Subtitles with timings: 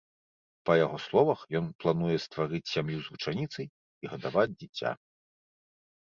[0.67, 3.67] Па яго словах, ён плануе стварыць сям'ю з вучаніцай
[4.05, 4.95] і гадаваць дзіця.